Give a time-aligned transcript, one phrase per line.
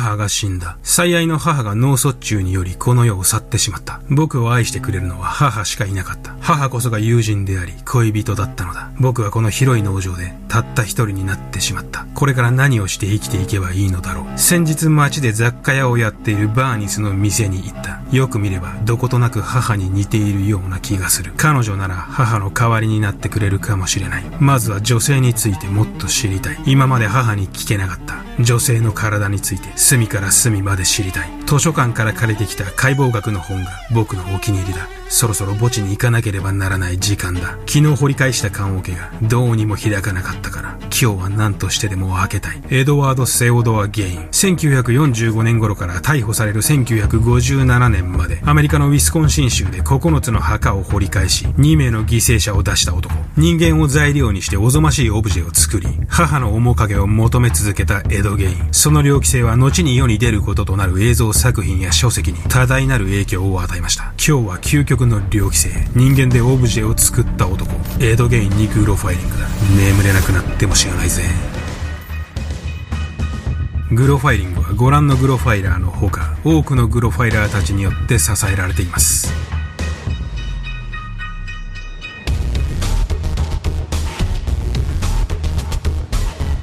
[0.00, 0.76] 母が死んだ。
[0.82, 4.00] 最愛の母が脳卒中によりこの世を去ってしまった。
[4.10, 6.34] 僕を愛してくれるのは母しかいなかった。
[6.40, 8.90] 母こそが友人であり、恋人だったのだ。
[8.98, 12.06] 僕はこの広い農場でたった一人になってしまった。
[12.14, 14.38] これから何をして生きていけばいいのだろう。
[14.38, 18.00] 先日街で雑貨屋をやっているバーニスの店に行った。
[18.10, 21.32] よく見ればどことなく母に似ているような気がする。
[21.36, 24.24] 彼女なら母の代わりになってくれるかもしれない。
[24.40, 26.58] まずは女性についてもっと知りたい。
[26.66, 28.24] 今まで母に聞けなかった。
[28.40, 31.30] 女性の体について隅から隅まで知りたい。
[31.44, 34.88] 図書館から借りてきた解剖学の本が僕のお気に入りだ。
[35.14, 37.56] そろそろ墓地に行かなければならない時間だ。
[37.66, 42.60] 昨日掘り返した棺桶がどうにも開かなかったから、今日は何としてでも開けたい。
[42.70, 44.28] エドワード・セオドア・ゲイン。
[44.32, 53.14] 1945年頃から逮捕される1957年まで、アメリカのウィスコンシン州で9つの墓を掘り返し、2名の犠牲者を出した男。
[53.36, 58.68] 人間を材料にしておぞましいオブジェを作り、母の面影を求め続けたエド・ゲイン。
[58.72, 64.12] その猟奇性は後に世に出ることとなる映像作品や書籍に多大なる影響を与えました。
[64.26, 65.70] 今日は究極の猟奇性。
[65.94, 67.70] 人間でオブジェを作った男。
[68.00, 69.48] エド・ゲインにグロファイリングだ。
[69.76, 71.22] 眠れなくなっても知らないぜ。
[73.92, 79.32] グロファイリングはご覧のグロファイラーのほか、多くのグロファイラーたちによって支えられています。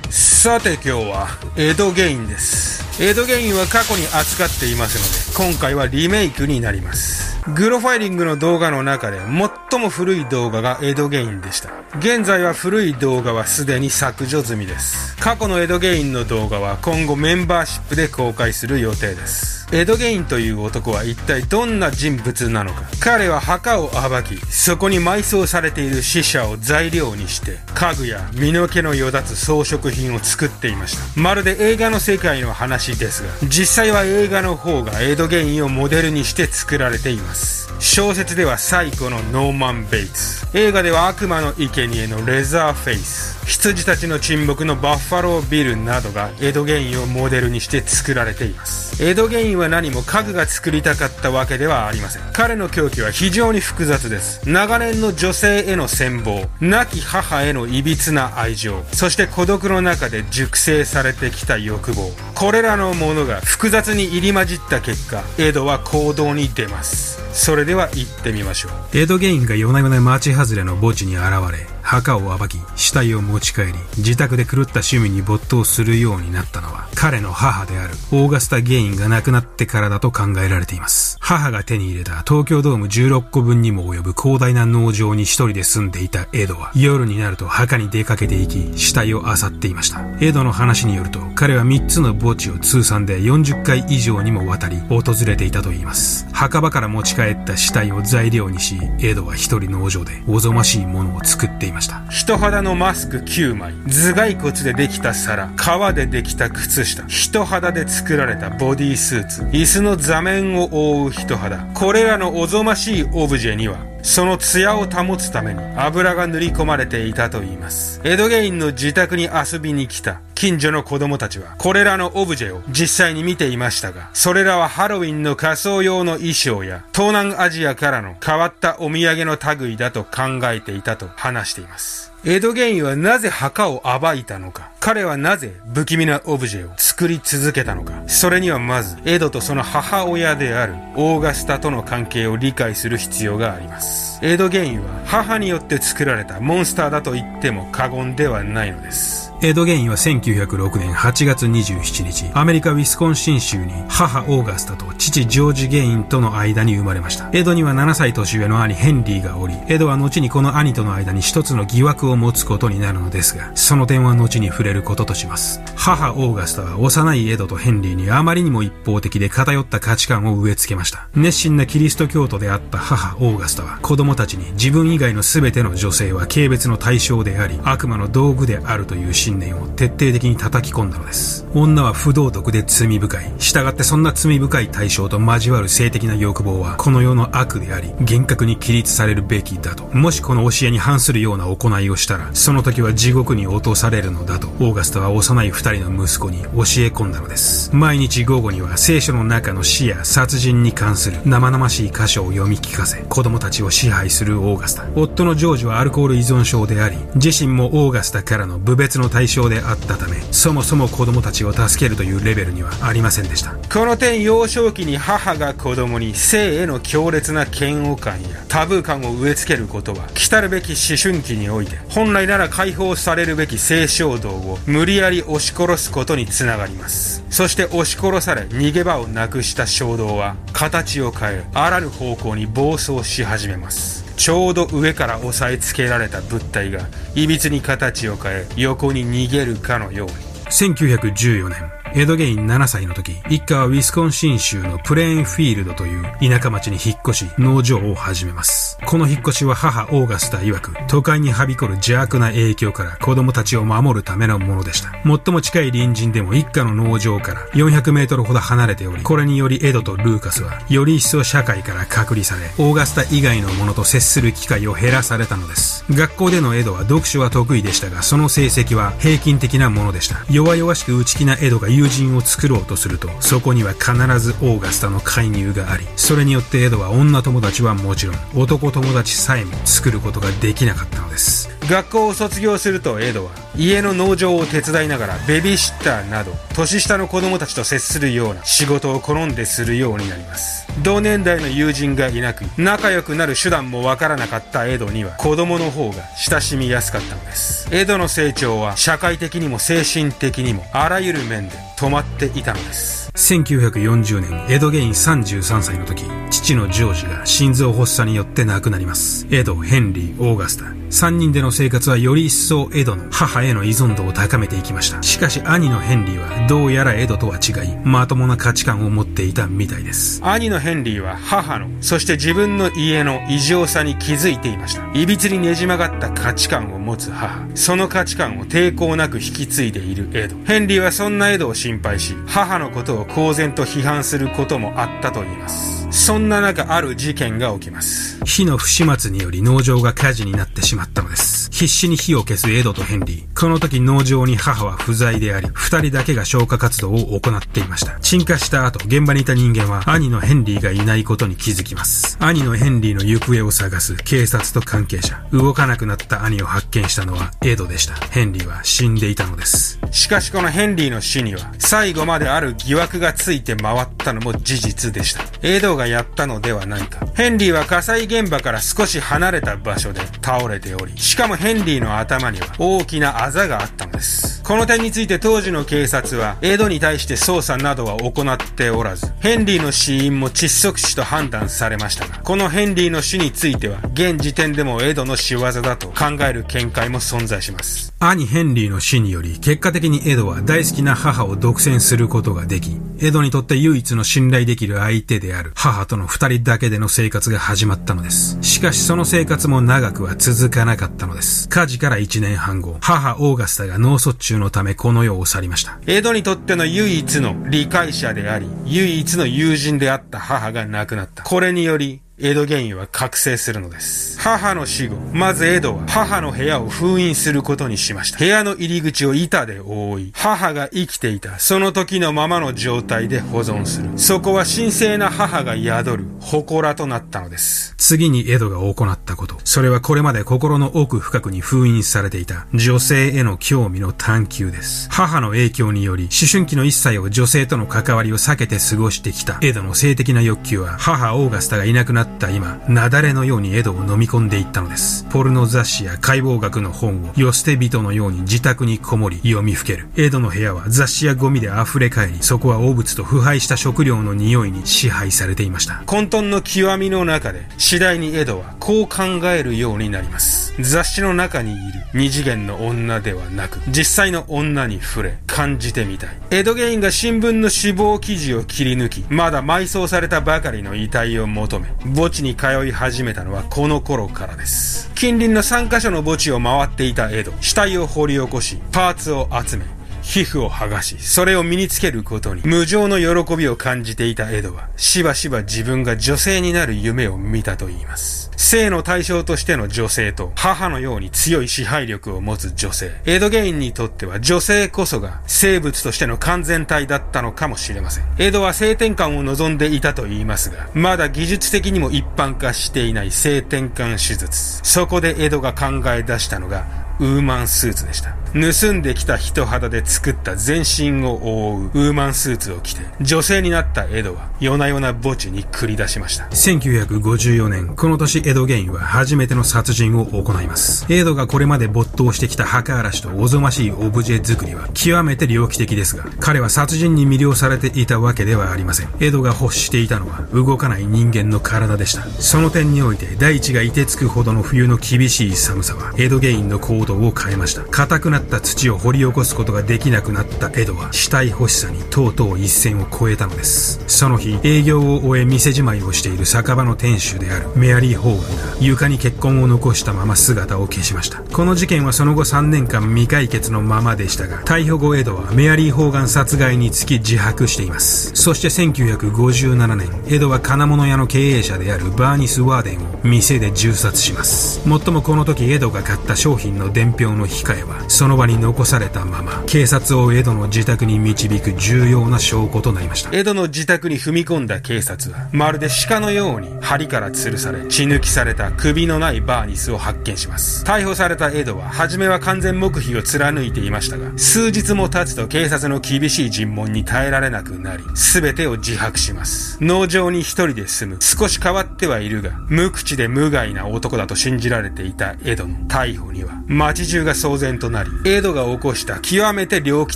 [0.09, 2.83] さて今日は、エド・ゲインです。
[2.99, 7.30] エド・ゲインは過去に扱っていますので、今回はリメイクになります。
[7.47, 11.71] グロファイリングの動画の中で最も古い動画がエドゲインでした。
[11.97, 15.17] 現在は古い動画はすでに削除済みです。
[15.17, 19.61] 過去のエドゲインの動画は今後メンバーシップで公開する予定です。
[19.73, 37.30] エドゲインという男は一体どんな人物なのか彼は墓を暴きそこに埋葬されている死者を材料にして家具や身の毛のよだつ装飾品を作っていましたまるで映画の世界の話ですが実際は映画の方がエドゲインをモデルにして作られています
[37.79, 40.45] 小説ではサイコのノーマン・ベイツ。
[40.53, 43.39] 映画では悪魔の生贄のレザーフェイス。
[43.45, 49.03] 羊たちの沈黙のバッファロービルなどがエドゲインをモデルにして作られています。
[49.03, 52.21] エドゲインは何も家具が作りたかったわけではありません。
[52.33, 54.47] 彼の狂気は非常に複雑です。
[54.47, 56.47] 長年の女性への羨望。
[56.61, 58.83] 亡き母への歪な愛情。
[58.93, 62.11] そして孤独の中で熟成されてきた欲望。
[62.35, 67.20] これらのものが複雑に入り混じった結果エドは行動に出ます。
[67.33, 68.97] それでは行ってみましょう。
[68.97, 81.17] エドゲインが夜な夜な町外れの墓地に現れ墓を暴き死体を持ち帰り自宅で狂った趣味に没頭するようになったのは彼の母であるオーガスタ・ゲインが亡くなってからだと考えられています。
[81.19, 90.01] 母が手に入れた東京ドーム16個分にも及ぶ広大な農場に一人で住んでいたエドは夜になると墓に出かけていき死体を漁っていました。
[90.19, 96.27] エドの話によると彼は3つの墓地を通算で40回以上にもわたり訪れていたといいます。
[96.33, 102.01] 墓場から持ち帰った死体を材料にしエドは一人農場でおぞましいものを作っていました。
[102.09, 103.73] 人肌のマスク9枚。
[103.87, 105.51] 頭蓋骨でできた皿。
[105.55, 107.03] 革でできた靴下。
[107.07, 109.43] 人肌で作られたボディースーツ。
[109.43, 111.57] 椅子の座面を覆う人肌。
[111.73, 118.01] これらのおぞましいオブジェにはその艶を保つために油が塗り込まれていたといいます。
[118.03, 132.11] エドゲインの自宅に遊びに来た近所の子供たちはこれらのオブジェを実際に見ていましたが、それらはハロウィンの仮装用の衣装や東南アジアからの変わったお土産の類だと考えていたと話しています。
[132.23, 138.01] エドゲインはなぜ墓を暴いたのか彼はなぜ不気味なオブジェを作り続けたのか。
[138.07, 144.19] それにはまずエドとその母親であるオーガスタとの関係を理解する必要があります。
[144.23, 149.31] エドゲインは母によって作られたモンスターだと言っても過言ではないのです。
[149.43, 157.27] エド・ゲインは1906年8月27日、アメリカ・ウィスコンシン州に母オーガスタと父ジョージ・ゲインとの間に生まれました。
[157.33, 165.61] エドには7歳年上の兄ヘンリーがおり、エドは後にこの兄との間に一つの疑惑を持つことになるのですが、その点は後に触れることとします。
[165.75, 171.07] 母オーガスタは幼いエドとヘンリーにあまりにも一方的で偏った価値観を植え付けました。
[171.15, 181.45] 熱心なキリスト教徒であった母オーガスタは子供たちに自分以外の全ての女性は軽蔑の対象であり、悪魔の道具であるという信念を徹底的に叩き込んだのです。
[181.53, 183.33] 女は不道徳で罪深い。
[183.39, 189.83] 従ってそんな罪深い対象と交わる性的な欲望は、この世の悪であり、厳格に規律されるべきだと。
[189.95, 196.51] もしこの教えに反するような行いをしたら、その時は地獄に落とされるのだと、オーガスタは幼い二人の息子に教え
[196.87, 197.75] 込んだのです。
[197.75, 204.85] 毎日午後には聖書の中の死や殺人に関する生々しい箇所を読み聞かせ、子供たちを支配するオーガスタ。
[204.95, 227.23] 夫のジョージはアルコール依存症であり、自身もオーガスタからの部別の対象であったためそもそも子供たちを助けるというレベルにはありませんでしたこの点幼少期に母が子供に性への強烈な嫌悪感やタブー感を植え付けることは来たるべき思春期において本来なら解放されるべき性衝動を無理やり押し殺すことにつながります。
[227.29, 234.03] そして押し殺され逃げ場をなくした衝動は形を変えあらぬ方向に暴走し始めます。
[234.15, 236.81] ちょうど上から押さえつけられた物体が
[237.15, 240.13] いびつに形を変え横に逃げるかのように。
[240.51, 241.80] 1914年。
[241.93, 248.77] エドゲイン7歳の時、一家はウィスコンシン州のプレーンフィールドという田舎町に引っ越し、農場を始めます。
[248.85, 254.91] この引っ越しは母オーガスタ曰く、都会にはびこる邪悪な影響から子供たちを守るためのものでした。
[255.03, 265.83] 最も近い隣人でも一家の農場から400メートルほど離れており、これによりエドとルーカスは、より一層社会から隔離され、オーガスタ以外の者と接する機会を減らされたのです。
[265.89, 270.23] 学校でのエドは読書は得意でしたが、その成績は平均的なものでした。
[270.29, 281.49] 弱々しく内気なエドが友人を作ろうとすると、そこには必ずオーガスタの介入があり、それによってエドは女友達はもちろん、男友達さえも作ることができなかったのです。
[281.71, 309.27] 学校を卒業するとエドは家の農場を手伝いながらベビーシッターなど年下の子供たちと接するような仕事を好んでするようになります同年代の友人がいなく仲良くなる手段もわからなかったエドには子供の方が親しみやすかったのですエドの成長は社会的にも精神的にもあらゆる面で止まっていたのです1940年、エド・ゲイン33歳の時、父のジョージが心臓発作によって亡くなります。
[309.31, 310.80] エド、ヘンリー、オーガスタ。
[310.91, 315.01] 3人での生活はより一層エドの母への依存度を高めていきました。
[315.03, 320.21] しかし兄のヘンリーはどうやらエドとは違い、まともな価値観を持っていたみたいです。
[320.23, 324.83] 兄のヘンリーは母の、そして自分の家の異常さに気づいていました。
[324.93, 327.47] 歪にねじ曲がった価値観を持つ母。
[327.55, 330.35] その価値観を抵抗なく引き継いでいるエド。
[330.45, 335.81] ヘンリーはそんなエドを心配し、母のことを公然と批判することもあったと言います。
[335.91, 338.23] そんな中、ある事件が起きます。
[338.23, 341.40] 火の不始末により農場が火事になってしまったのです。
[341.51, 343.39] 必死に火を消すエドとヘンリー。
[343.39, 347.99] この時農場に母は不在であり、二人だけが消火活動を行っていました。
[347.99, 352.17] 鎮火した後、現場にいた人間は兄のヘンリーがいないことに気づきます。
[352.19, 355.23] 兄のヘンリーの行方を探す警察と関係者。
[355.31, 357.95] 動かなくなった兄を発見したのはエドでした。
[357.95, 359.79] ヘンリーは死んでいたのです。
[359.91, 365.23] しかしこのヘンリーの死には、最後まである疑惑がついて回ったのも事実でした。
[365.41, 367.05] エドがやったのではないか。
[367.15, 374.40] ヘンリーは火災現場から少し離れた場所で倒れており、しかもヘンヘンリーの頭には大きなあざがあったのです。
[374.43, 387.93] この点について当時の警察は、エドに対して捜査などは行っておらず、ヘンリーの死因も窒息死と判断されましたが、このヘンリーの死については、現時点でもエドの仕業だと考える見解も存在します。
[387.99, 398.37] 兄ヘンリーの死により、結果的にエドは大好きな母を独占することができ、エドにとって唯一の信頼できる相手である母との二人だけでの生活が始まったのです。
[398.41, 401.47] しかしその生活も長くは続かなかったのです。
[401.49, 405.79] 火事から1年半後、母オーガスタが脳卒中のためこの世を去りました。
[405.87, 411.23] 江戸にとっての唯一の理解者であり、唯一の友人であった母が亡くなった。
[411.23, 414.19] これにより、エド原因は覚醒するのです。
[414.19, 418.19] 母の死後、まずエドは母の部屋を封印することにしました。
[418.19, 423.89] 部屋の入り口を板で覆い、母が生きていたその時のままの状態で保存する。
[423.97, 427.73] そこは神聖な母が宿る祠となったのです。
[427.77, 429.37] 次にエドが行ったこと。
[429.43, 434.87] それはこれまで心の奥深くに封印されていた女性への興味の探求です。
[434.91, 445.05] 母の影響により、思春期の一切を女性との関わりを避けて過ごしてきたエドの性的な欲求は、母オーガスタがいなくなったた今、雪崩のようにエドを飲み込んでいったのです。
[445.09, 449.87] ポルノ雑誌や解剖学の本を、世捨て人のように自宅にこもり、読みふける。
[449.95, 455.83] エドの部屋は雑誌やゴミで溢れ返り、そこは汚物と腐敗した食料の匂いに支配されていました。
[455.85, 460.53] 混沌の極みの中で、次第にエドはこう考えるようになります。
[460.59, 466.09] 雑誌の中にいる二次元の女ではなく、実際の女に触れ、感じてみたい。
[466.31, 471.67] エドゲインが新聞の死亡記事を切り抜き、まだ埋葬されたばかりの遺体を求め、
[472.01, 474.91] 墓地に通い始めたのはこの頃からです。
[474.95, 479.65] 近隣の3カ所の墓地を回っていたエド、死体を掘り起こし、パーツを集め、
[480.11, 488.29] 皮膚を剥がし、それを身につけることに無情の喜びを感じていたエドは、しばしば自分が女性になる夢を見たと言います。
[488.35, 492.91] 性の対象としての女性と母のように強い支配力を持つ女性。
[493.05, 498.03] エドゲインにとっては女性こそが生物としての完全体だったのかもしれません。
[498.17, 504.59] エドは性転換を望んでいたと言いますが、まだ技術的にも一般化していない性転換手術。
[504.63, 506.65] そこでエドが考え出したのが
[506.99, 508.20] ウーマンスーツでした。
[508.33, 516.25] 盗んできた人肌で作った全身を覆うウーマンスーツを着て、女性になったエドは夜な夜な墓地に繰り出しました。
[516.25, 520.85] 1954年、この年エド・ゲインは初めての殺人を行います。
[520.89, 528.89] エドがこれまで没頭してきた墓荒らしとおぞましいオブジェ作りは極めて猟奇的ですが、彼は殺人に魅了されていたわけではありません。
[529.01, 532.05] エドが欲していたのは動かない人間の体でした。
[532.05, 537.63] その点において大地が凍てつくほどの冬の厳しい寒さはエド・ゲインの行動を変えました。
[537.63, 543.83] 硬くなった土を掘り起こすことができなくなったエドは死体欲しさにとうとう一線を越えたのです。
[543.87, 551.21] その日、営業を終え店じまいをしている酒場の店主であるメアリー・ホーガンが床に血痕を残したまま姿を消しました。
[551.33, 558.11] この事件はその後3年間未解決のままでしたが、逮捕後エドはメアリー・ホーガン殺害につき自白しています。
[558.15, 564.67] そして1957年、エドは金物屋の経営者であるバーニス・ワーデンを店で銃殺します。
[564.67, 573.09] もっともこの時エドが買った商品の伝票の控えは、その場に残されたまま、警察をエドの自宅に導く重要な証拠となりました。
[573.15, 580.63] エドの自宅に踏み込んだ警察は、まるで鹿のように針から吊るされ、血抜きされた首のないバーニスを発見します。
[580.63, 589.57] 逮捕されたエドは、初めは完全黙秘を貫いていましたが、数日も経つと警察の厳しい尋問に耐えられなくなり、すべてを自白します。
[589.61, 599.95] 農場に一人で住む、少し変わってはいるが、無口で無害な男だと信じられていたエドの逮捕には、街中が騒然となり、エドが起こした極めて猟奇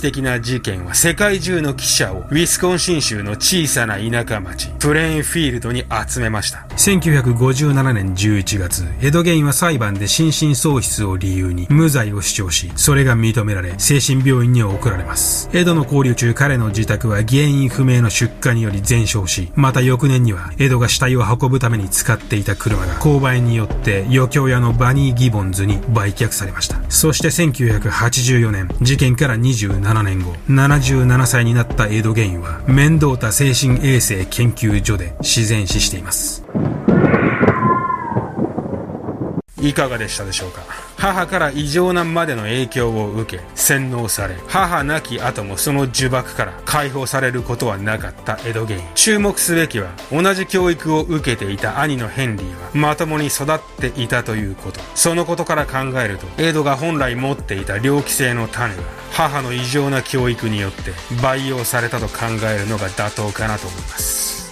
[0.00, 6.66] 的な事件は世界中の記者をウィスコンシン州の小さな田舎町、プレーンフィールドに集めました。
[6.76, 15.50] 1957年11月、エド・ゲインは裁判で心神喪失を理由に無罪を主張し、それが認められ、精神病院に送られます。
[15.52, 26.78] エドの交流中、彼の自宅は原因不明の出火により全焼し、また翌年には、エドが死体を運ぶために使っていた車が、勾配によって余興屋のバニー・ギボンズに売却されました。
[26.88, 27.32] そして
[27.96, 36.44] 1984年、事件から27年後、77歳になったエド・ゲインは、面倒た精神衛生研究所で自然死しています。
[39.58, 40.85] いかがでしたでしょうか？
[40.96, 48.80] 母から異常なまでの影響を受け、洗脳され、母亡き後もその呪縛から解放されることはなかったエドゲイン。
[48.94, 54.80] 注目すべきは、同じ教育を受けていた兄のヘンリーは、まともに育っていたということ。
[54.94, 64.45] そのことから考えると、エドが本来持っていた猟奇性の種が、母の異常な教育によって培養されたと考えるのが妥当かなと思います。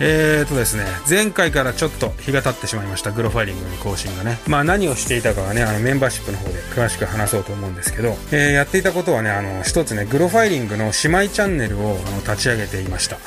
[0.00, 4.38] えーとですね、前回からちょっと日が経ってしまいました、グロファイリングの更新がね。
[4.46, 13.18] まあ何をしていたかはね、あのメンバーシップの方で詳しく話そうと思うんですけど、えー、やっていたことはね、あの、一つね、グロファイリングの姉妹チャンネルをあの立ち上げていました。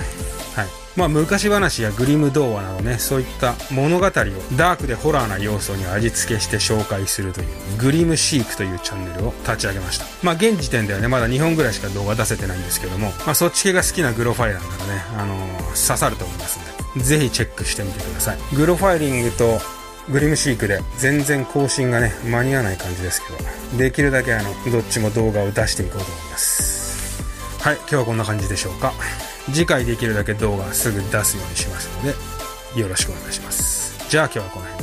[0.98, 10.06] まあ、昔話やグリム童話などね、そういった物語をダークでホラーな要素に味付けして紹介するという、グリムシークというチャンネルを立ち上げました。
[10.24, 18.38] まあ、現時点ではね、まだ2本ぐらいしか動画出せてないんですけども、まあ、そっち系が好きなグロファイラーならね、あのー、刺さると思いますんで、ぜひチェックしてみてください。
[18.56, 19.60] グロファイリングと
[20.10, 27.22] グリムシークで全然更新がね、間に合わない感じですけど、できるだけあの、どっちも動画を出していこうと思います。
[27.60, 28.94] はい、今日はこんな感じでしょうか。
[29.54, 32.04] 次回できるだけ動画すぐ出すようにしますの
[32.74, 34.10] で、よろしくお願いします。
[34.10, 34.76] じゃあ今日はこの辺。